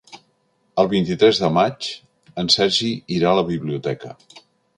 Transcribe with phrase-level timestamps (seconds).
[0.83, 1.89] El vint-i-tres de maig
[2.45, 4.17] en Sergi irà a la biblioteca.